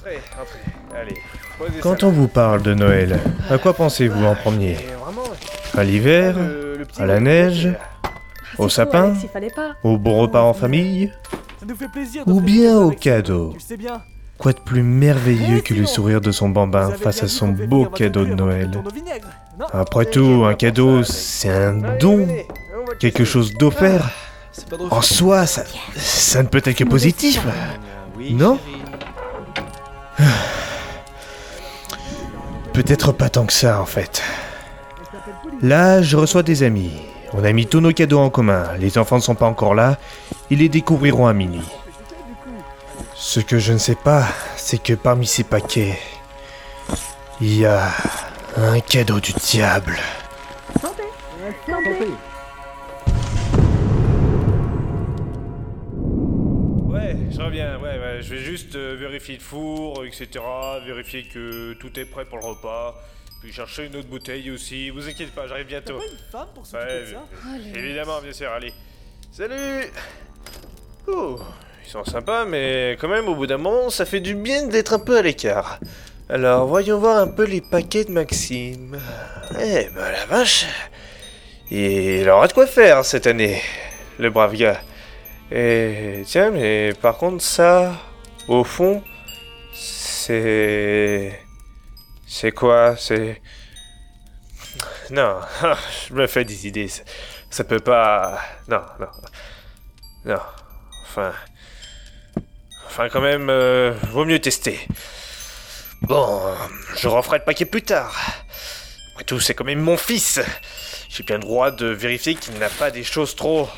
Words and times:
Entrez, 0.00 0.20
entrez. 0.40 0.98
Allez. 1.00 1.14
posez 1.58 1.80
Quand 1.80 2.00
ça 2.00 2.06
on 2.06 2.10
vous 2.10 2.28
parle 2.28 2.62
de 2.62 2.74
Noël, 2.74 3.18
à 3.50 3.58
quoi 3.58 3.74
pensez-vous 3.74 4.24
en 4.24 4.34
premier? 4.34 4.74
Vraiment, 4.74 5.22
À 5.76 5.84
l'hiver? 5.84 6.36
le- 6.38 6.76
le 6.78 6.84
petit 6.84 7.02
à 7.02 7.06
la 7.06 7.20
neige? 7.20 7.66
là. 7.66 7.72
Au 8.58 8.68
sapin? 8.68 9.02
Faux, 9.02 9.08
Alex, 9.10 9.22
il 9.24 9.28
fallait 9.28 9.50
pas. 9.50 9.72
Au 9.84 9.98
bon 9.98 10.18
repas 10.18 10.42
en 10.42 10.54
famille? 10.54 11.12
Ça 11.60 11.66
nous 11.66 11.76
fait 11.76 11.88
plaisir 11.88 12.24
Ou 12.26 12.40
bien 12.40 12.78
au 12.78 12.90
cadeau? 12.90 13.50
Tu 13.50 13.54
le 13.56 13.60
sais 13.60 13.76
bien. 13.76 14.02
Quoi 14.38 14.52
de 14.54 14.60
plus 14.60 14.82
merveilleux 14.82 15.58
Eh, 15.58 15.62
que 15.62 15.74
le 15.74 15.84
sourire 15.84 16.22
de 16.22 16.32
son 16.32 16.48
bambin 16.48 16.90
face 16.92 17.22
à 17.22 17.28
son 17.28 17.48
beau 17.48 17.84
cadeau 17.84 18.24
de 18.24 18.32
Noël 18.34 18.70
non 19.58 19.66
Après 19.72 20.06
tout, 20.06 20.44
un 20.46 20.54
cadeau, 20.54 21.02
c'est 21.04 21.50
un 21.50 21.84
Allez, 21.84 21.98
don, 21.98 22.26
quelque 22.98 23.24
chose 23.24 23.52
d'offert. 23.54 24.08
Drôle. 24.70 24.88
En 24.90 25.02
soi, 25.02 25.46
ça, 25.46 25.62
ça 25.96 26.42
ne 26.42 26.48
peut 26.48 26.62
être 26.64 26.72
que 26.72 26.84
positif. 26.84 27.46
Non? 28.30 28.58
Peut-être 32.80 33.12
pas 33.12 33.28
tant 33.28 33.44
que 33.44 33.52
ça 33.52 33.78
en 33.78 33.84
fait. 33.84 34.22
Là, 35.60 36.00
je 36.00 36.16
reçois 36.16 36.42
des 36.42 36.62
amis. 36.62 36.92
On 37.34 37.44
a 37.44 37.52
mis 37.52 37.66
tous 37.66 37.80
nos 37.80 37.92
cadeaux 37.92 38.20
en 38.20 38.30
commun. 38.30 38.68
Les 38.78 38.96
enfants 38.96 39.16
ne 39.16 39.20
sont 39.20 39.34
pas 39.34 39.44
encore 39.44 39.74
là. 39.74 39.98
Ils 40.48 40.60
les 40.60 40.70
découvriront 40.70 41.26
à 41.26 41.34
minuit. 41.34 41.68
Ce 43.14 43.38
que 43.38 43.58
je 43.58 43.74
ne 43.74 43.78
sais 43.78 43.96
pas, 43.96 44.24
c'est 44.56 44.82
que 44.82 44.94
parmi 44.94 45.26
ces 45.26 45.44
paquets, 45.44 45.98
il 47.42 47.58
y 47.58 47.66
a 47.66 47.90
un 48.56 48.80
cadeau 48.80 49.20
du 49.20 49.34
diable. 49.34 49.98
Juste 58.70 58.76
euh, 58.76 58.96
vérifier 58.98 59.34
le 59.34 59.40
four, 59.40 60.04
etc., 60.04 60.28
vérifier 60.86 61.24
que 61.24 61.72
tout 61.74 61.98
est 61.98 62.04
prêt 62.04 62.24
pour 62.24 62.38
le 62.38 62.44
repas, 62.44 62.94
puis 63.40 63.52
chercher 63.52 63.86
une 63.86 63.96
autre 63.96 64.06
bouteille 64.08 64.50
aussi, 64.50 64.90
vous 64.90 65.08
inquiétez 65.08 65.32
pas, 65.34 65.46
j'arrive 65.48 65.66
T'as 65.68 65.80
bientôt. 65.80 65.98
pas 65.98 66.04
une 66.04 66.30
femme 66.30 66.48
pour 66.54 66.66
s'occuper 66.66 66.92
Ouais, 66.92 67.00
de 67.00 67.06
ça 67.06 67.24
Oh, 67.46 67.76
évidemment, 67.78 68.20
bien 68.22 68.32
sûr, 68.32 68.50
allez. 68.50 68.72
Salut 69.32 69.86
Oh, 71.08 71.40
ils 71.84 71.90
sont 71.90 72.04
sympas, 72.04 72.44
mais 72.44 72.96
quand 73.00 73.08
même, 73.08 73.28
au 73.28 73.34
bout 73.34 73.46
d'un 73.46 73.56
moment, 73.58 73.90
ça 73.90 74.04
fait 74.04 74.20
du 74.20 74.34
bien 74.34 74.66
d'être 74.66 74.92
un 74.92 74.98
peu 75.00 75.16
à 75.18 75.22
l'écart. 75.22 75.80
Alors, 76.28 76.66
voyons 76.66 76.98
voir 76.98 77.18
un 77.18 77.28
peu 77.28 77.44
les 77.44 77.60
paquets 77.60 78.04
de 78.04 78.12
Maxime. 78.12 79.00
Eh 79.60 79.88
ben, 79.92 80.12
la 80.12 80.26
vache 80.26 80.66
Il 81.72 82.28
aura 82.28 82.46
de 82.46 82.52
quoi 82.52 82.66
faire 82.68 83.04
cette 83.04 83.26
année, 83.26 83.60
le 84.20 84.30
brave 84.30 84.54
gars. 84.54 84.80
Et 85.50 86.22
tiens, 86.24 86.52
mais 86.52 86.92
par 87.02 87.16
contre, 87.16 87.42
ça, 87.42 87.92
au 88.48 88.64
fond, 88.64 89.02
c'est. 89.72 91.40
C'est 92.26 92.52
quoi? 92.52 92.96
C'est. 92.96 93.40
Non, 95.10 95.36
je 96.08 96.14
me 96.14 96.26
fais 96.26 96.44
des 96.44 96.66
idées. 96.66 96.90
Ça, 97.50 97.64
peut 97.64 97.80
pas. 97.80 98.40
Non, 98.68 98.82
non. 99.00 99.08
Non. 100.24 100.40
Enfin. 101.02 101.32
Enfin, 102.86 103.08
quand 103.08 103.20
même, 103.20 103.48
euh, 103.50 103.92
vaut 104.10 104.24
mieux 104.24 104.40
tester. 104.40 104.78
Bon, 106.02 106.54
je 106.96 107.08
referai 107.08 107.38
le 107.38 107.44
paquet 107.44 107.64
plus 107.64 107.82
tard. 107.82 108.14
Après 109.12 109.24
tout, 109.24 109.40
c'est 109.40 109.54
quand 109.54 109.64
même 109.64 109.80
mon 109.80 109.96
fils. 109.96 110.40
J'ai 111.08 111.24
bien 111.24 111.36
le 111.36 111.42
droit 111.42 111.70
de 111.70 111.86
vérifier 111.86 112.34
qu'il 112.34 112.54
n'a 112.58 112.68
pas 112.68 112.90
des 112.90 113.04
choses 113.04 113.36
trop. 113.36 113.68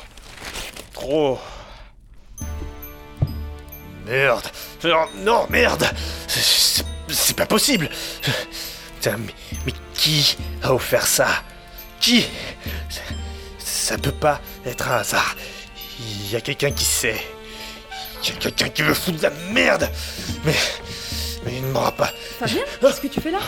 trop. 0.93 1.39
Merde. 4.05 4.45
Non, 4.83 5.05
non, 5.17 5.47
merde. 5.49 5.89
C'est- 6.27 6.83
pas 7.35 7.45
possible. 7.45 7.89
Putain, 8.95 9.17
mais, 9.17 9.33
mais 9.65 9.73
qui 9.93 10.37
a 10.61 10.73
offert 10.73 11.05
ça? 11.07 11.27
Qui? 11.99 12.25
Ça, 12.89 13.01
ça 13.59 13.97
peut 13.97 14.11
pas 14.11 14.39
être 14.65 14.87
un 14.89 14.97
hasard. 14.97 15.35
Il 15.99 16.31
y 16.31 16.35
a 16.35 16.41
quelqu'un 16.41 16.71
qui 16.71 16.85
sait. 16.85 17.21
Il 18.23 18.29
y 18.29 18.31
a 18.33 18.35
quelqu'un 18.39 18.69
qui 18.69 18.81
veut 18.83 18.93
foutre 18.93 19.17
de 19.17 19.23
la 19.23 19.29
merde. 19.51 19.89
Mais. 20.45 20.53
Mais 21.45 21.57
il 21.57 21.63
ne 21.63 21.71
m'aura 21.71 21.91
pas. 21.91 22.11
Fabien, 22.39 22.61
qu'est-ce 22.79 23.01
que 23.01 23.07
tu 23.07 23.19
fais 23.21 23.31
là? 23.31 23.39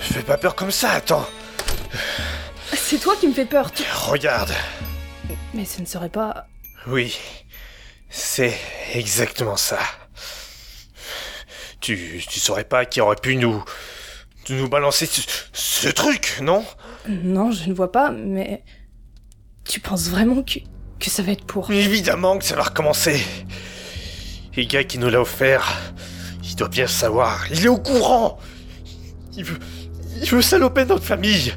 Fais 0.00 0.22
pas 0.22 0.36
peur 0.36 0.54
comme 0.54 0.70
ça, 0.70 0.92
attends. 0.92 1.26
C'est 2.76 2.98
toi 2.98 3.14
qui 3.18 3.26
me 3.28 3.34
fais 3.34 3.44
peur. 3.46 3.72
tu- 3.72 3.82
Regarde. 4.06 4.52
Mais 5.54 5.64
ce 5.64 5.80
ne 5.80 5.86
serait 5.86 6.08
pas. 6.08 6.46
Oui. 6.86 7.16
C'est 8.16 8.56
exactement 8.94 9.56
ça. 9.56 9.80
Tu, 11.80 12.22
tu 12.30 12.38
saurais 12.38 12.62
pas 12.62 12.84
qui 12.84 13.00
aurait 13.00 13.16
pu 13.16 13.34
nous. 13.34 13.62
nous 14.50 14.68
balancer 14.68 15.06
ce, 15.06 15.20
ce 15.52 15.88
truc, 15.88 16.38
non? 16.40 16.64
Non, 17.08 17.50
je 17.50 17.68
ne 17.68 17.74
vois 17.74 17.90
pas, 17.90 18.12
mais. 18.12 18.62
Tu 19.64 19.80
penses 19.80 20.08
vraiment 20.08 20.44
que. 20.44 20.60
que 21.00 21.10
ça 21.10 21.24
va 21.24 21.32
être 21.32 21.44
pour? 21.44 21.72
Évidemment 21.72 22.38
que 22.38 22.44
ça 22.44 22.54
va 22.54 22.62
recommencer. 22.62 23.20
Et 24.56 24.66
gars 24.66 24.84
qui 24.84 24.98
nous 24.98 25.10
l'a 25.10 25.20
offert, 25.20 25.76
il 26.44 26.54
doit 26.54 26.68
bien 26.68 26.86
savoir. 26.86 27.44
Il 27.50 27.64
est 27.64 27.68
au 27.68 27.78
courant. 27.78 28.38
Il 29.36 29.42
veut, 29.42 29.58
il 30.22 30.30
veut 30.30 30.40
saloper 30.40 30.84
notre 30.84 31.04
famille. 31.04 31.52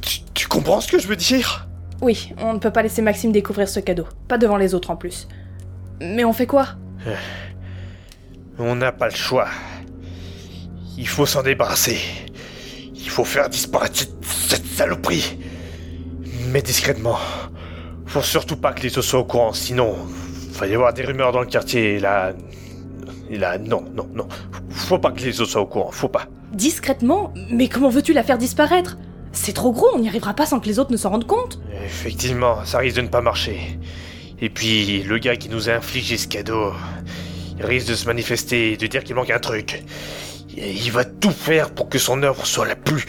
Tu, 0.00 0.20
tu 0.32 0.46
comprends 0.48 0.80
ce 0.80 0.90
que 0.90 0.98
je 0.98 1.06
veux 1.06 1.16
dire? 1.16 1.68
Oui, 2.00 2.32
on 2.38 2.54
ne 2.54 2.58
peut 2.58 2.72
pas 2.72 2.82
laisser 2.82 3.02
Maxime 3.02 3.32
découvrir 3.32 3.68
ce 3.68 3.80
cadeau. 3.80 4.08
Pas 4.28 4.38
devant 4.38 4.56
les 4.56 4.74
autres 4.74 4.90
en 4.90 4.96
plus. 4.96 5.28
Mais 6.00 6.24
on 6.24 6.32
fait 6.32 6.46
quoi? 6.46 6.68
On 8.58 8.74
n'a 8.76 8.92
pas 8.92 9.08
le 9.08 9.14
choix. 9.14 9.48
Il 10.96 11.08
faut 11.08 11.26
s'en 11.26 11.42
débarrasser. 11.42 11.98
Il 12.94 13.08
faut 13.10 13.24
faire 13.24 13.48
disparaître 13.48 13.96
cette, 13.98 14.24
cette 14.24 14.66
saloperie. 14.66 15.38
Mais 16.48 16.62
discrètement. 16.62 17.18
Faut 18.06 18.22
surtout 18.22 18.56
pas 18.56 18.72
que 18.72 18.82
les 18.82 18.96
autres 18.98 19.08
soient 19.08 19.20
au 19.20 19.24
courant, 19.24 19.52
sinon. 19.52 19.94
Va 20.52 20.66
y 20.66 20.74
avoir 20.74 20.92
des 20.94 21.02
rumeurs 21.04 21.32
dans 21.32 21.40
le 21.40 21.46
quartier 21.46 21.94
et 21.94 22.00
là. 22.00 22.32
Et 23.30 23.38
là, 23.38 23.58
non, 23.58 23.84
non, 23.94 24.08
non. 24.14 24.28
Faut 24.70 24.98
pas 24.98 25.10
que 25.10 25.20
les 25.20 25.40
autres 25.40 25.50
soient 25.50 25.62
au 25.62 25.66
courant, 25.66 25.90
faut 25.90 26.08
pas. 26.08 26.26
Discrètement? 26.52 27.32
Mais 27.50 27.68
comment 27.68 27.88
veux-tu 27.88 28.12
la 28.12 28.22
faire 28.22 28.38
disparaître? 28.38 28.96
C'est 29.32 29.52
trop 29.54 29.72
gros, 29.72 29.88
on 29.94 29.98
n'y 29.98 30.08
arrivera 30.08 30.34
pas 30.34 30.46
sans 30.46 30.60
que 30.60 30.66
les 30.66 30.78
autres 30.78 30.92
ne 30.92 30.96
s'en 30.96 31.10
rendent 31.10 31.26
compte. 31.26 31.58
Effectivement, 31.84 32.64
ça 32.64 32.78
risque 32.78 32.96
de 32.96 33.02
ne 33.02 33.08
pas 33.08 33.20
marcher. 33.20 33.78
Et 34.40 34.50
puis, 34.50 35.02
le 35.02 35.18
gars 35.18 35.36
qui 35.36 35.48
nous 35.48 35.68
a 35.68 35.74
infligé 35.74 36.18
ce 36.18 36.28
cadeau, 36.28 36.72
il 37.58 37.64
risque 37.64 37.88
de 37.88 37.94
se 37.94 38.06
manifester 38.06 38.72
et 38.72 38.76
de 38.76 38.86
dire 38.86 39.04
qu'il 39.04 39.14
manque 39.14 39.30
un 39.30 39.38
truc. 39.38 39.82
Il 40.56 40.90
va 40.92 41.04
tout 41.04 41.30
faire 41.30 41.70
pour 41.70 41.88
que 41.88 41.98
son 41.98 42.22
œuvre 42.22 42.46
soit 42.46 42.66
la 42.66 42.76
plus. 42.76 43.06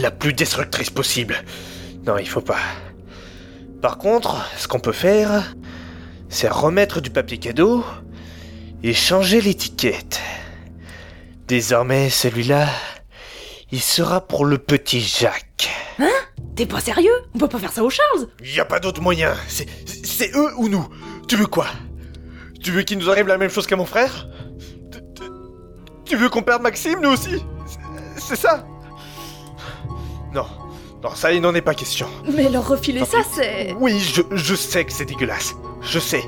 la 0.00 0.10
plus 0.10 0.32
destructrice 0.32 0.90
possible. 0.90 1.36
Non, 2.06 2.18
il 2.18 2.28
faut 2.28 2.40
pas. 2.40 2.58
Par 3.82 3.98
contre, 3.98 4.48
ce 4.56 4.68
qu'on 4.68 4.80
peut 4.80 4.92
faire, 4.92 5.54
c'est 6.28 6.48
remettre 6.48 7.00
du 7.00 7.10
papier 7.10 7.38
cadeau 7.38 7.84
et 8.82 8.94
changer 8.94 9.40
l'étiquette. 9.40 10.20
Désormais, 11.46 12.10
celui-là, 12.10 12.68
il 13.70 13.80
sera 13.80 14.26
pour 14.26 14.44
le 14.44 14.58
petit 14.58 15.00
Jacques. 15.00 15.70
T'es 16.56 16.64
pas 16.64 16.80
sérieux? 16.80 17.12
On 17.34 17.38
peut 17.38 17.48
pas 17.48 17.58
faire 17.58 17.72
ça 17.72 17.84
aux 17.84 17.90
Charles? 17.90 18.28
Y 18.42 18.60
a 18.60 18.64
pas 18.64 18.80
d'autre 18.80 19.02
moyen. 19.02 19.34
C'est, 19.46 19.66
c'est 20.16 20.34
eux 20.34 20.52
ou 20.56 20.68
nous. 20.68 20.86
Tu 21.28 21.36
veux 21.36 21.46
quoi? 21.46 21.66
Tu 22.62 22.70
veux 22.72 22.82
qu'il 22.82 22.98
nous 22.98 23.10
arrive 23.10 23.26
la 23.26 23.38
même 23.38 23.50
chose 23.50 23.66
qu'à 23.66 23.76
mon 23.76 23.84
frère? 23.84 24.28
Tu- 24.90 24.98
tu- 25.14 25.30
Tu 26.04 26.16
veux 26.16 26.28
qu'on 26.28 26.42
perde 26.42 26.62
Maxime, 26.62 27.00
nous 27.02 27.10
aussi? 27.10 27.44
C'est- 28.16 28.36
ça? 28.36 28.66
Non, 30.32 30.46
non, 31.02 31.14
ça 31.14 31.32
il 31.32 31.40
n'en 31.40 31.54
est 31.54 31.60
pas 31.62 31.74
question. 31.74 32.08
Mais 32.32 32.48
leur 32.48 32.66
refiler 32.66 33.00
Tant 33.00 33.06
ça, 33.06 33.18
pis. 33.18 33.28
c'est. 33.34 33.72
Oui, 33.78 33.98
je, 34.00 34.22
je 34.32 34.54
sais 34.54 34.84
que 34.84 34.92
c'est 34.92 35.04
dégueulasse. 35.04 35.54
Je 35.82 35.98
sais. 35.98 36.24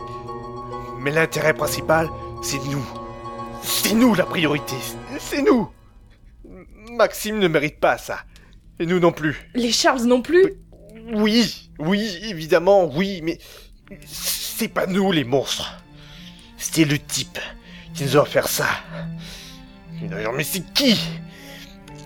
Mais 1.00 1.10
l'intérêt 1.10 1.54
principal, 1.54 2.08
c'est 2.42 2.62
nous. 2.70 2.84
C'est 3.62 3.94
nous 3.94 4.14
la 4.14 4.24
priorité. 4.24 4.76
C'est 5.18 5.42
nous. 5.42 5.68
Maxime 6.92 7.38
ne 7.38 7.48
mérite 7.48 7.80
pas 7.80 7.98
ça. 7.98 8.18
Et 8.80 8.86
nous 8.86 9.00
non 9.00 9.12
plus. 9.12 9.50
Les 9.54 9.72
Charles 9.72 10.02
non 10.04 10.22
plus? 10.22 10.54
Oui, 11.14 11.70
oui, 11.78 12.18
évidemment, 12.28 12.84
oui, 12.94 13.20
mais 13.22 13.38
c'est 14.06 14.68
pas 14.68 14.86
nous 14.86 15.12
les 15.12 15.24
monstres. 15.24 15.74
C'était 16.56 16.84
le 16.84 16.98
type 16.98 17.38
qui 17.94 18.04
nous 18.04 18.16
a 18.16 18.20
offert 18.20 18.48
ça. 18.48 18.66
Mais 20.00 20.08
d'ailleurs, 20.08 20.32
mais 20.32 20.44
c'est 20.44 20.64
qui? 20.74 20.98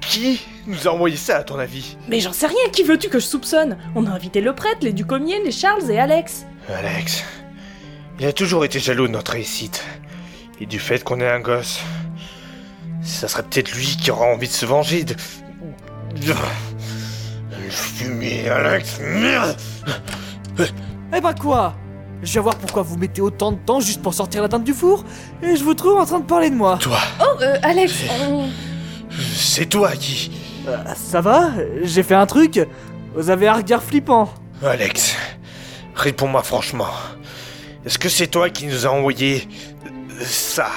Qui 0.00 0.40
nous 0.66 0.86
a 0.88 0.90
envoyé 0.92 1.16
ça, 1.16 1.38
à 1.38 1.42
ton 1.42 1.58
avis? 1.58 1.96
Mais 2.08 2.20
j'en 2.20 2.32
sais 2.32 2.46
rien, 2.46 2.68
qui 2.72 2.82
veux-tu 2.82 3.08
que 3.08 3.18
je 3.18 3.24
soupçonne? 3.26 3.78
On 3.94 4.06
a 4.06 4.10
invité 4.10 4.40
le 4.40 4.54
prêtre, 4.54 4.78
les 4.82 4.92
Ducomier, 4.92 5.42
les 5.44 5.52
Charles 5.52 5.90
et 5.90 5.98
Alex. 5.98 6.44
Alex. 6.68 7.24
Il 8.20 8.26
a 8.26 8.32
toujours 8.32 8.64
été 8.64 8.78
jaloux 8.78 9.06
de 9.06 9.12
notre 9.12 9.32
réussite. 9.32 9.84
Et 10.60 10.66
du 10.66 10.78
fait 10.78 11.02
qu'on 11.02 11.20
ait 11.20 11.28
un 11.30 11.40
gosse. 11.40 11.80
Ça 13.02 13.26
serait 13.26 13.42
peut-être 13.42 13.72
lui 13.72 13.96
qui 13.96 14.10
aura 14.10 14.26
envie 14.26 14.48
de 14.48 14.52
se 14.52 14.66
venger 14.66 15.04
de. 15.04 15.14
de- 15.14 16.34
Le 17.50 17.70
fumier, 17.70 18.48
Alex, 18.48 18.98
merde 19.00 19.56
Eh 21.14 21.20
bah 21.20 21.34
quoi? 21.34 21.74
Je 22.22 22.32
viens 22.32 22.42
voir 22.42 22.54
pourquoi 22.56 22.82
vous 22.82 22.96
mettez 22.96 23.20
autant 23.20 23.52
de 23.52 23.58
temps 23.58 23.80
juste 23.80 24.00
pour 24.00 24.14
sortir 24.14 24.42
la 24.42 24.48
dinde 24.48 24.62
du 24.64 24.72
four, 24.74 25.04
et 25.42 25.56
je 25.56 25.64
vous 25.64 25.74
trouve 25.74 25.98
en 25.98 26.06
train 26.06 26.20
de 26.20 26.24
parler 26.24 26.50
de 26.50 26.54
moi. 26.54 26.78
Toi, 26.80 26.98
Oh, 27.20 27.36
euh, 27.42 27.56
Alex, 27.62 27.92
on... 28.22 28.48
c'est 29.34 29.66
toi 29.66 29.90
qui... 29.92 30.30
Euh, 30.68 30.76
ça 30.94 31.20
va? 31.20 31.50
J'ai 31.82 32.02
fait 32.04 32.14
un 32.14 32.26
truc? 32.26 32.60
Vous 33.16 33.28
avez 33.28 33.48
un 33.48 33.54
regard 33.54 33.82
flippant. 33.82 34.32
Alex, 34.64 35.16
réponds-moi 35.96 36.42
franchement. 36.44 36.86
Est-ce 37.84 37.98
que 37.98 38.08
c'est 38.08 38.28
toi 38.28 38.48
qui 38.48 38.66
nous 38.66 38.86
a 38.86 38.90
envoyé 38.90 39.48
euh, 39.86 40.24
ça? 40.24 40.68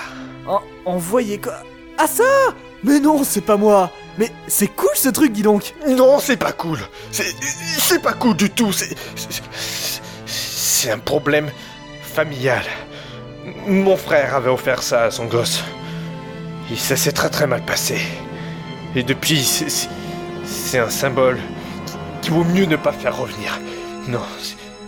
En, 0.47 0.59
envoyé 0.85 1.39
quoi? 1.39 1.59
Ah 1.99 2.07
ça 2.07 2.23
Mais 2.83 2.99
non, 2.99 3.23
c'est 3.23 3.41
pas 3.41 3.55
moi 3.57 3.91
Mais 4.17 4.31
c'est 4.47 4.67
cool 4.67 4.89
ce 4.95 5.09
truc, 5.09 5.31
dis 5.31 5.43
donc 5.43 5.75
Non, 5.87 6.17
c'est 6.19 6.35
pas 6.37 6.51
cool. 6.51 6.79
C'est 7.11 7.33
c'est 7.77 8.01
pas 8.01 8.13
cool 8.13 8.35
du 8.35 8.49
tout. 8.49 8.73
C'est 8.73 8.95
c'est- 9.15 10.01
c'est 10.85 10.91
un 10.91 10.99
problème 10.99 11.49
familial. 12.03 12.63
Mon 13.65 13.97
frère 13.97 14.35
avait 14.35 14.51
offert 14.51 14.83
ça 14.83 15.05
à 15.05 15.11
son 15.11 15.25
gosse. 15.25 15.63
Et 16.71 16.75
ça 16.75 16.95
s'est 16.95 17.11
très 17.11 17.31
très 17.31 17.47
mal 17.47 17.65
passé. 17.65 17.97
Et 18.95 19.01
depuis, 19.01 19.43
c'est- 19.43 20.77
un 20.77 20.89
symbole 20.91 21.39
qu'il 22.21 22.33
vaut 22.33 22.43
mieux 22.43 22.65
ne 22.65 22.75
pas 22.75 22.91
faire 22.91 23.17
revenir. 23.17 23.59
Non, 24.07 24.21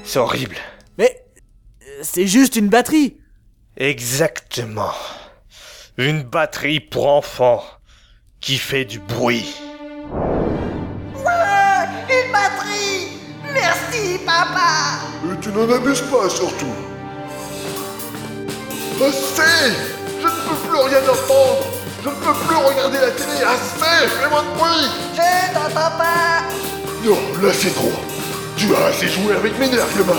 c'est- 0.04 0.20
horrible. 0.20 0.58
Mais... 1.00 1.24
C'est 2.04 2.28
juste 2.28 2.56
une 2.56 2.70
batterie 2.70 3.18
Exactement. 3.76 4.94
Une 5.98 6.22
batterie 6.22 6.80
pour 6.80 7.08
enfants 7.08 7.64
qui 8.40 8.58
fait 8.60 8.86
du 8.86 9.00
bruit. 9.00 9.56
N'en 15.58 15.74
abuses 15.76 16.02
pas, 16.02 16.30
surtout. 16.30 16.74
Assez 19.02 19.74
Je 20.22 20.26
ne 20.26 20.32
peux 20.32 20.56
plus 20.68 20.78
rien 20.80 21.00
entendre. 21.00 21.66
Je 22.04 22.10
ne 22.10 22.16
peux 22.16 22.34
plus 22.34 22.56
regarder 22.56 22.98
la 23.00 23.12
télé. 23.12 23.44
Assez 23.44 24.08
Fais-moi 24.08 24.42
de 24.42 24.58
bruit. 24.58 24.90
Je 25.16 25.54
t'entends 25.54 25.98
pas 25.98 26.42
Non, 27.04 27.18
là 27.46 27.54
c'est 27.54 27.74
trop. 27.74 27.92
Tu 28.56 28.74
as 28.76 28.86
assez 28.88 29.08
joué 29.08 29.36
avec 29.36 29.58
mes 29.60 29.68
nerfs, 29.70 29.86
gamin 29.98 30.16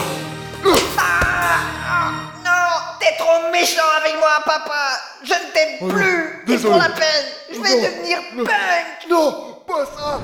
Ah 0.99 2.11
Non 2.44 2.96
T'es 3.00 3.17
trop 3.19 3.50
méchant 3.52 3.82
avec 4.00 4.17
moi, 4.19 4.29
papa. 4.44 5.00
Je 5.25 5.32
ne 5.34 5.52
t'aime 5.52 5.79
Oh 5.81 5.87
plus. 5.88 6.44
C'est 6.46 6.62
pour 6.62 6.76
la 6.76 6.88
peine. 6.91 7.25
Je 7.52 7.61
vais 7.61 7.76
Non, 7.76 7.82
devenir 7.82 8.19
non. 8.37 8.44
punk. 8.44 9.11
Non 9.11 9.56
Pas 9.67 9.84
ça 9.96 10.20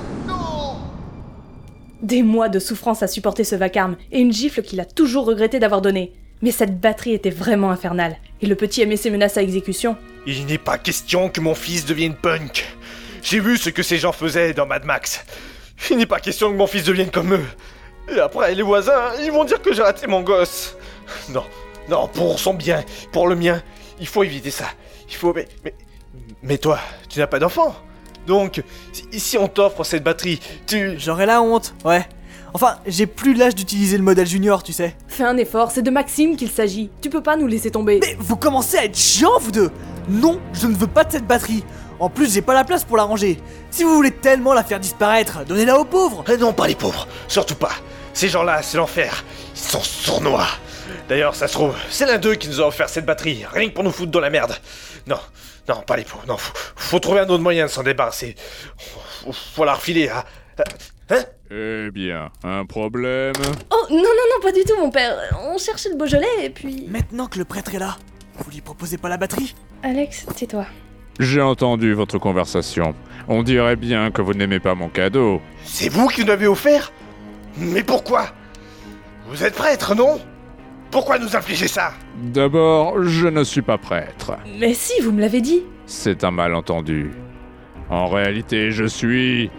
Des 2.05 2.23
mois 2.23 2.51
de 2.51 2.59
souffrance 2.59 3.03
à 3.03 3.09
supporter 3.09 3.45
ce 3.45 3.55
vacarme, 3.55 3.97
et 4.13 4.21
une 4.21 4.31
gifle 4.31 4.61
qu'il 4.61 4.79
a 4.79 4.85
toujours 4.85 5.25
regretté 5.25 5.59
d'avoir 5.59 5.81
donnée. 5.81 6.13
Mais 6.43 6.51
cette 6.51 6.79
batterie 6.79 7.15
était 7.15 7.31
vraiment 7.31 7.71
infernale, 7.71 8.19
et 8.43 8.47
le 8.47 8.55
petit 8.57 8.83
aimait 8.83 8.99
ses 8.99 9.09
menaces 9.09 9.39
à 9.39 9.43
exécution. 9.43 9.97
Il 10.27 10.45
n'est 10.45 10.59
pas 10.59 10.77
question 10.77 11.31
que 11.31 11.41
mon 11.41 11.55
fils 11.55 11.87
devienne 11.87 12.15
punk. 12.15 12.67
J'ai 13.23 13.41
vu 13.41 13.57
ce 13.57 13.71
que 13.71 13.83
ces 13.83 13.97
gens 13.97 14.13
faisaient 14.13 14.53
dans 14.53 14.67
Mad 14.67 14.85
Max. 14.85 15.25
Il 15.91 15.97
n'est 15.97 16.05
pas 16.05 16.21
question 16.21 16.51
que 16.51 16.57
mon 16.57 16.67
fils 16.67 16.85
devienne 16.85 17.11
comme 17.11 17.33
eux. 17.33 17.47
Et 18.15 18.21
après, 18.21 18.55
les 18.55 18.63
voisins, 18.63 19.15
ils 19.23 19.33
vont 19.33 19.45
dire 19.45 19.63
que 19.63 19.73
j'ai 19.73 19.81
raté 19.81 20.07
mon 20.07 20.21
gosse. 20.21 20.77
Non, 21.31 21.45
non, 21.89 22.07
pour 22.09 22.39
son 22.39 22.53
bien, 22.53 22.85
pour 23.13 23.29
le 23.29 23.35
mien, 23.35 23.63
il 23.99 24.07
faut 24.07 24.25
éviter 24.25 24.51
ça. 24.51 24.67
Il 25.09 25.15
faut... 25.15 25.33
Mais, 25.33 25.49
mais, 25.65 25.73
mais 26.43 26.59
toi, 26.59 26.79
tu 27.09 27.19
n'as 27.19 27.27
pas 27.27 27.39
d'enfant. 27.39 27.75
Donc, 28.27 28.63
si, 29.13 29.39
on 29.39 29.49
t'offre 29.49 29.85
cette 29.85 30.03
batterie, 30.03 30.41
tu... 30.67 30.95
J'aurais 30.99 31.27
la 31.27 31.43
honte, 31.43 31.75
ouais. 31.85 32.07
Enfin, 32.55 32.77
j'ai 32.87 33.07
plus 33.07 33.35
l'âge 33.35 33.57
d'utiliser 33.57 33.97
le 33.99 34.05
modèle 34.05 34.29
junior, 34.29 34.63
tu 34.63 34.73
sais. 34.73 34.95
Fais 35.09 35.25
un 35.25 35.37
effort, 35.37 35.73
c'est 35.73 35.83
de 35.83 35.91
Maxime 35.91 36.37
qu'il 36.37 36.51
s'agit. 36.51 36.89
Tu 37.01 37.11
peux 37.11 37.23
pas 37.23 37.37
nous 37.37 37.49
laisser 37.49 37.71
tomber. 37.71 37.99
Mais 38.01 38.17
vous 38.19 38.37
commencez 38.37 38.79
à 38.79 38.85
être 38.85 38.97
chiant, 38.97 39.39
vous 39.41 39.51
deux 39.51 39.71
Non, 40.09 40.39
je 40.53 40.69
ne 40.69 40.75
veux 40.75 40.87
pas 40.87 41.03
de 41.03 41.11
cette 41.11 41.27
batterie. 41.27 41.65
En 41.99 42.09
plus, 42.09 42.33
j'ai 42.33 42.43
pas 42.43 42.55
la 42.55 42.63
place 42.65 42.85
pour 42.85 42.97
la 42.97 43.03
ranger. 43.03 43.41
Si 43.71 43.83
vous 43.83 43.95
voulez 43.95 44.13
tellement 44.13 44.53
la 44.53 44.63
faire 44.63 44.79
disparaître, 44.79 45.45
donnez-la 45.45 45.79
aux 45.79 45.85
pauvres. 45.85 46.25
Eh 46.33 46.37
non, 46.37 46.53
pas 46.53 46.69
les 46.69 46.75
pauvres, 46.77 47.09
surtout 47.27 47.57
pas. 47.57 47.73
Ces 48.13 48.29
gens-là, 48.29 48.63
c'est 48.63 48.77
l'enfer. 48.77 49.25
Ils 49.57 49.61
sont 49.61 49.83
sournois. 49.83 50.47
D'ailleurs, 51.09 51.35
ça 51.35 51.49
se 51.49 51.55
trouve, 51.55 51.75
c'est 51.91 52.07
l'un 52.07 52.19
d'eux 52.19 52.35
qui 52.35 52.49
nous 52.49 52.61
a 52.61 52.67
offert 52.67 52.89
cette 52.89 53.07
batterie, 53.07 53.45
rien 53.53 53.69
que 53.69 53.75
pour 53.75 53.85
nous 53.85 53.91
foutre 53.93 54.11
dans 54.11 54.21
la 54.21 54.31
merde. 54.31 54.55
Non, 55.07 55.19
non, 55.69 55.83
pas 55.83 55.97
les 55.97 56.05
pauvres, 56.05 56.25
non, 56.27 56.37
faut, 56.37 56.53
faut 56.77 56.99
trouver 56.99 57.21
un 57.21 57.29
autre 57.29 57.43
moyen 57.43 57.67
de 57.67 57.71
s'en 57.71 57.83
débarrasser. 57.83 58.35
Faut, 58.79 59.33
faut 59.33 59.65
la 59.65 59.75
refiler 59.75 60.09
à... 60.09 60.25
Hein 61.11 61.25
Eh 61.51 61.91
bien, 61.91 62.31
un 62.43 62.65
problème 62.65 63.35
Oh, 63.71 63.87
non, 63.91 63.97
non, 63.97 64.03
non, 64.03 64.41
pas 64.43 64.53
du 64.53 64.65
tout, 64.65 64.77
mon 64.79 64.91
père. 64.91 65.17
On 65.43 65.59
cherchait 65.59 65.91
le 65.91 65.97
Beaujolais, 65.97 66.27
et 66.45 66.51
puis... 66.51 66.87
Maintenant 66.89 67.27
que 67.27 67.39
le 67.39 67.45
prêtre 67.45 67.75
est 67.75 67.79
là, 67.79 67.97
vous 68.39 68.51
lui 68.51 68.61
proposez 68.61 68.97
pas 68.99 69.09
la 69.09 69.17
batterie? 69.17 69.55
Alex, 69.83 70.27
tais-toi. 70.37 70.67
J'ai 71.21 71.41
entendu 71.43 71.93
votre 71.95 72.19
conversation. 72.19 72.95
On 73.29 73.43
dirait 73.43 73.77
bien 73.77 74.11
que 74.11 74.21
vous 74.23 74.35
n'aimez 74.35 74.59
pas 74.61 74.75
mon 74.75 74.89
cadeau. 74.89 75.41
C'est 75.65 75.89
vous 75.89 76.09
qui 76.09 76.23
nous 76.23 76.27
l'avez 76.27 76.47
offert? 76.47 76.93
Mais 77.57 77.83
pourquoi? 77.85 78.29
Vous 79.29 79.45
êtes 79.45 79.55
prêtre, 79.55 79.95
non? 79.95 80.21
Pourquoi 80.95 81.19
nous 81.19 81.35
infliger 81.35 81.67
ça 81.67 81.93
D'abord, 82.23 83.03
je 83.03 83.27
ne 83.27 83.43
suis 83.43 83.63
pas 83.63 83.79
prêtre. 83.79 84.37
Mais 84.61 84.75
si, 84.75 85.01
vous 85.03 85.11
me 85.11 85.21
l'avez 85.21 85.41
dit. 85.41 85.65
C'est 85.87 86.23
un 86.23 86.31
malentendu. 86.31 87.11
En 87.91 88.07
réalité, 88.07 88.71
je 88.71 88.85
suis... 88.85 89.51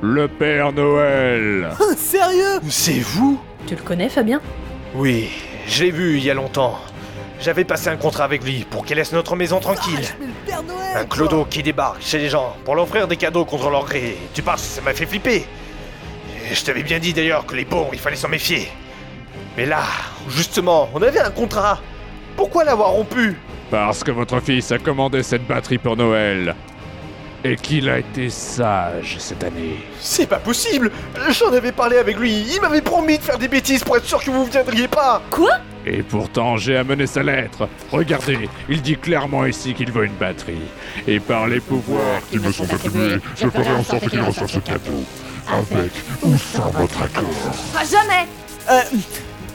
le 0.00 0.28
Père 0.28 0.72
Noël. 0.72 1.70
Sérieux? 1.96 2.60
C'est 2.68 3.00
vous? 3.00 3.40
Tu 3.66 3.74
le 3.74 3.82
connais, 3.82 4.08
Fabien? 4.08 4.40
Oui, 4.94 5.30
je 5.66 5.82
l'ai 5.82 5.90
vu 5.90 6.18
il 6.18 6.24
y 6.24 6.30
a 6.30 6.34
longtemps. 6.34 6.78
J'avais 7.40 7.64
passé 7.64 7.88
un 7.88 7.96
contrat 7.96 8.22
avec 8.22 8.44
lui 8.44 8.64
pour 8.70 8.84
qu'il 8.84 8.94
laisse 8.94 9.12
notre 9.12 9.34
maison 9.34 9.58
tranquille. 9.58 10.06
Mais 10.20 10.26
le 10.28 10.32
Père 10.46 10.62
Noël 10.62 10.98
Un 10.98 11.04
clodo 11.04 11.46
qui 11.46 11.64
débarque 11.64 12.00
chez 12.00 12.18
les 12.18 12.28
gens 12.28 12.54
pour 12.64 12.76
leur 12.76 12.84
offrir 12.84 13.08
des 13.08 13.16
cadeaux 13.16 13.44
contre 13.44 13.70
leur 13.70 13.86
gré. 13.86 14.16
Tu 14.34 14.42
penses 14.42 14.62
ça 14.62 14.80
m'a 14.82 14.94
fait 14.94 15.06
flipper 15.06 15.44
Et 16.48 16.54
Je 16.54 16.64
t'avais 16.64 16.84
bien 16.84 17.00
dit 17.00 17.12
d'ailleurs 17.12 17.44
que 17.44 17.56
les 17.56 17.64
pauvres, 17.64 17.90
il 17.92 17.98
fallait 17.98 18.14
s'en 18.14 18.28
méfier. 18.28 18.68
Mais 19.60 19.66
là, 19.66 19.82
justement, 20.30 20.88
on 20.94 21.02
avait 21.02 21.20
un 21.20 21.28
contrat. 21.28 21.78
Pourquoi 22.34 22.64
l'avoir 22.64 22.92
rompu? 22.92 23.36
Parce 23.70 24.02
que 24.02 24.10
votre 24.10 24.40
fils 24.40 24.72
a 24.72 24.78
commandé 24.78 25.22
cette 25.22 25.46
batterie 25.46 25.76
pour 25.76 25.98
Noël. 25.98 26.54
Et 27.44 27.56
qu'il 27.56 27.90
a 27.90 27.98
été 27.98 28.30
sage 28.30 29.16
cette 29.18 29.44
année. 29.44 29.84
C'est 30.00 30.26
pas 30.26 30.38
possible 30.38 30.90
J'en 31.28 31.52
avais 31.52 31.72
parlé 31.72 31.98
avec 31.98 32.16
lui, 32.16 32.46
il 32.54 32.58
m'avait 32.62 32.80
promis 32.80 33.18
de 33.18 33.22
faire 33.22 33.36
des 33.36 33.48
bêtises 33.48 33.84
pour 33.84 33.98
être 33.98 34.06
sûr 34.06 34.24
que 34.24 34.30
vous 34.30 34.46
viendriez 34.46 34.88
pas 34.88 35.20
Quoi? 35.30 35.50
Et 35.84 36.02
pourtant, 36.02 36.56
j'ai 36.56 36.78
amené 36.78 37.06
sa 37.06 37.22
lettre. 37.22 37.68
Regardez, 37.92 38.48
il 38.70 38.80
dit 38.80 38.96
clairement 38.96 39.44
ici 39.44 39.74
qu'il 39.74 39.92
veut 39.92 40.06
une 40.06 40.14
batterie. 40.14 40.62
Et 41.06 41.20
par 41.20 41.46
les 41.48 41.60
pouvoirs 41.60 42.22
Qui 42.30 42.38
me 42.38 42.50
sont 42.50 42.64
attribués, 42.64 43.18
je 43.36 43.46
ferai 43.50 43.72
en 43.72 43.84
sorte 43.84 44.08
qu'il 44.08 44.22
reçoive 44.22 44.50
ce 44.50 44.58
cadeau. 44.60 45.04
Avec 45.52 45.92
ou 46.22 46.34
sans 46.38 46.70
votre 46.70 47.02
accord. 47.02 47.24
Pas 47.74 47.84
jamais 47.84 48.26
Euh, 48.70 48.82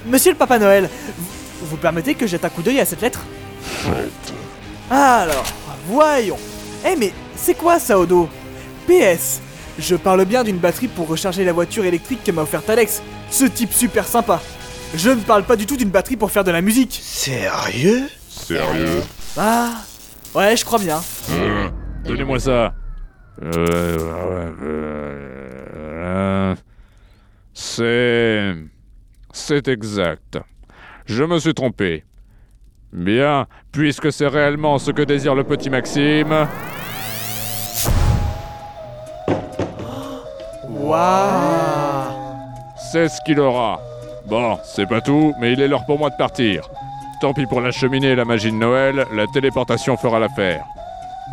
monsieur 0.05 0.31
le 0.31 0.37
Papa 0.37 0.59
Noël, 0.59 0.89
vous, 1.17 1.67
vous 1.67 1.77
permettez 1.77 2.15
que 2.15 2.27
jette 2.27 2.45
un 2.45 2.49
coup 2.49 2.61
d'œil 2.61 2.79
à 2.79 2.85
cette 2.85 3.01
lettre. 3.01 3.21
Alors, 4.89 5.45
voyons. 5.87 6.37
Eh 6.85 6.95
mais, 6.95 7.13
c'est 7.35 7.55
quoi 7.55 7.79
ça 7.79 7.97
au 7.97 8.05
dos 8.05 8.29
PS, 8.87 9.41
je 9.79 9.95
parle 9.95 10.25
bien 10.25 10.43
d'une 10.43 10.57
batterie 10.57 10.87
pour 10.87 11.07
recharger 11.07 11.43
la 11.43 11.53
voiture 11.53 11.85
électrique 11.85 12.23
que 12.23 12.31
m'a 12.31 12.43
offerte 12.43 12.69
Alex. 12.69 13.01
Ce 13.31 13.45
type 13.45 13.73
super 13.73 14.05
sympa. 14.05 14.41
Je 14.95 15.09
ne 15.09 15.21
parle 15.21 15.43
pas 15.43 15.55
du 15.55 15.65
tout 15.65 15.75
d'une 15.75 15.89
batterie 15.89 16.15
pour 16.15 16.31
faire 16.31 16.43
de 16.43 16.51
la 16.51 16.61
musique. 16.61 16.99
Sérieux 17.01 18.07
Sérieux 18.29 19.01
Ah, 19.37 19.81
ouais, 20.35 20.55
je 20.55 20.63
crois 20.63 20.79
bien. 20.79 21.01
Hein 21.31 21.71
Donnez-moi 22.05 22.39
ça. 22.39 22.73
Euh, 23.43 23.97
euh, 24.63 26.55
c'est... 27.53 28.53
C'est 29.35 29.67
exact. 29.67 30.39
Je 31.05 31.25
me 31.25 31.39
suis 31.39 31.53
trompé. 31.53 32.05
Bien, 32.93 33.47
puisque 33.73 34.09
c'est 34.11 34.29
réellement 34.29 34.79
ce 34.79 34.91
que 34.91 35.01
désire 35.01 35.35
le 35.35 35.43
petit 35.43 35.69
Maxime, 35.69 36.47
Waouh 40.69 42.13
c'est 42.91 43.09
ce 43.09 43.19
qu'il 43.25 43.41
aura. 43.41 43.81
Bon, 44.25 44.57
c'est 44.63 44.87
pas 44.87 45.01
tout, 45.01 45.33
mais 45.41 45.51
il 45.51 45.59
est 45.59 45.67
l'heure 45.67 45.85
pour 45.85 45.99
moi 45.99 46.09
de 46.09 46.15
partir. 46.15 46.69
Tant 47.19 47.33
pis 47.33 47.45
pour 47.45 47.59
la 47.59 47.71
cheminée 47.71 48.11
et 48.11 48.15
la 48.15 48.23
magie 48.23 48.51
de 48.51 48.57
Noël, 48.57 49.05
la 49.13 49.27
téléportation 49.27 49.97
fera 49.97 50.17
l'affaire. 50.17 50.63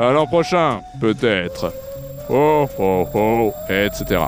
À 0.00 0.10
l'an 0.10 0.26
prochain, 0.26 0.80
peut-être. 1.00 1.72
Oh, 2.28 2.66
oh, 2.80 3.06
oh, 3.14 3.54
etc. 3.68 4.22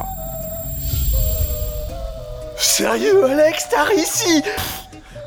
Sérieux, 2.65 3.23
Alex, 3.25 3.69
t'as 3.71 3.85
réussi 3.85 4.43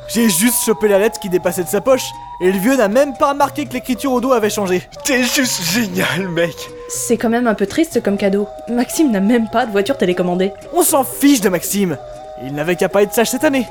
J'ai 0.08 0.28
juste 0.28 0.64
chopé 0.66 0.88
la 0.88 0.98
lettre 0.98 1.20
qui 1.20 1.28
dépassait 1.28 1.62
de 1.62 1.68
sa 1.68 1.80
poche, 1.80 2.02
et 2.42 2.50
le 2.50 2.58
vieux 2.58 2.76
n'a 2.76 2.88
même 2.88 3.16
pas 3.16 3.30
remarqué 3.30 3.64
que 3.64 3.72
l'écriture 3.74 4.12
au 4.12 4.20
dos 4.20 4.32
avait 4.32 4.50
changé. 4.50 4.82
T'es 5.04 5.22
juste 5.22 5.62
génial, 5.62 6.28
mec 6.28 6.54
C'est 6.88 7.16
quand 7.16 7.28
même 7.30 7.46
un 7.46 7.54
peu 7.54 7.66
triste 7.66 8.02
comme 8.02 8.18
cadeau. 8.18 8.48
Maxime 8.68 9.12
n'a 9.12 9.20
même 9.20 9.48
pas 9.48 9.66
de 9.66 9.70
voiture 9.70 9.96
télécommandée. 9.96 10.52
On 10.74 10.82
s'en 10.82 11.04
fiche 11.04 11.40
de 11.40 11.48
Maxime 11.48 11.96
Il 12.44 12.54
n'avait 12.54 12.74
qu'à 12.76 12.88
pas 12.88 13.02
être 13.02 13.14
sage 13.14 13.30
cette 13.30 13.44
année 13.44 13.66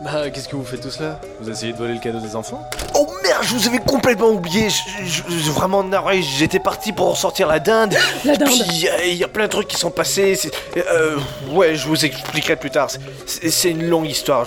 Bah, 0.00 0.30
qu'est-ce 0.32 0.48
que 0.48 0.56
vous 0.56 0.64
faites 0.64 0.80
tous 0.80 1.00
là? 1.00 1.18
Vous 1.40 1.50
essayez 1.50 1.72
de 1.72 1.78
voler 1.78 1.94
le 1.94 2.00
cadeau 2.00 2.20
des 2.20 2.36
enfants? 2.36 2.62
Oh 2.94 3.06
merde, 3.24 3.42
je 3.42 3.54
vous 3.54 3.66
avais 3.66 3.78
complètement 3.78 4.28
oublié. 4.28 4.68
Je, 4.70 5.04
je- 5.04 5.22
je- 5.38 5.50
vraiment 5.50 5.82
navré, 5.82 6.22
j'étais 6.22 6.58
parti 6.60 6.92
pour 6.92 7.16
sortir 7.16 7.48
la 7.48 7.58
dinde. 7.58 7.94
La 8.24 8.36
dinde. 8.36 8.48
Puis 8.48 8.62
il 8.70 8.80
y, 8.80 8.88
a- 8.88 9.04
il 9.06 9.14
y 9.16 9.24
a 9.24 9.28
plein 9.28 9.44
de 9.44 9.50
trucs 9.50 9.68
qui 9.68 9.76
sont 9.76 9.90
passés. 9.90 10.34
c'est- 10.36 10.50
euh, 10.76 11.16
ouais, 11.52 11.74
je 11.74 11.86
vous 11.88 12.04
expliquerai 12.04 12.56
plus 12.56 12.70
tard. 12.70 12.88
C'est 13.26 13.70
une 13.70 13.88
longue 13.88 14.06
histoire. 14.08 14.46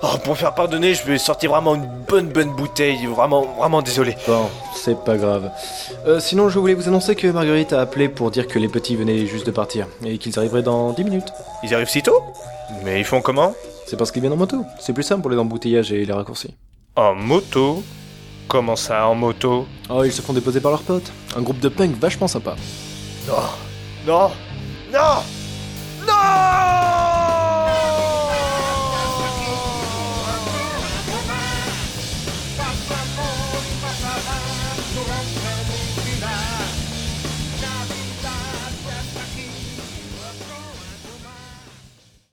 Oh, 0.00 0.16
pour 0.22 0.34
me 0.34 0.38
faire 0.38 0.54
pardonner, 0.54 0.94
je 0.94 1.02
vais 1.04 1.18
sortir 1.18 1.50
vraiment 1.50 1.74
une 1.74 1.88
bonne 2.08 2.28
bonne 2.28 2.50
bouteille. 2.54 3.04
Vraiment, 3.06 3.42
vraiment 3.58 3.82
désolé. 3.82 4.16
Bon, 4.28 4.48
c'est 4.76 4.96
pas 5.04 5.16
grave. 5.16 5.50
Euh, 6.06 6.20
sinon, 6.20 6.48
je 6.48 6.58
voulais 6.60 6.74
vous 6.74 6.86
annoncer 6.86 7.16
que 7.16 7.26
Marguerite 7.26 7.72
a 7.72 7.80
appelé 7.80 8.08
pour 8.08 8.30
dire 8.30 8.46
que 8.46 8.60
les 8.60 8.68
petits 8.68 8.94
venaient 8.94 9.26
juste 9.26 9.44
de 9.46 9.50
partir 9.50 9.88
et 10.04 10.18
qu'ils 10.18 10.38
arriveraient 10.38 10.62
dans 10.62 10.92
10 10.92 11.02
minutes. 11.02 11.32
Ils 11.64 11.74
arrivent 11.74 11.88
si 11.88 12.02
tôt? 12.02 12.22
Mais 12.84 13.00
ils 13.00 13.04
font 13.04 13.20
comment? 13.20 13.54
C'est 13.88 13.96
parce 13.96 14.12
qu'ils 14.12 14.20
viennent 14.22 14.34
en 14.34 14.36
moto. 14.36 14.64
C'est 14.78 14.92
plus 14.92 15.02
simple 15.02 15.22
pour 15.22 15.30
les 15.32 15.38
embouteillages 15.38 15.90
et 15.90 16.04
les 16.04 16.12
raccourcis. 16.12 16.54
En 16.94 17.16
moto? 17.16 17.82
Comment 18.48 18.76
ça, 18.76 19.06
en 19.06 19.14
moto 19.14 19.66
Oh, 19.90 20.04
ils 20.04 20.12
se 20.12 20.22
font 20.22 20.32
déposer 20.32 20.60
par 20.60 20.70
leurs 20.70 20.82
potes. 20.82 21.10
Un 21.36 21.42
groupe 21.42 21.60
de 21.60 21.68
punk 21.68 21.96
vachement 22.00 22.28
sympa. 22.28 22.56
Non 23.26 23.34
Non 24.06 24.30
Non 24.92 25.22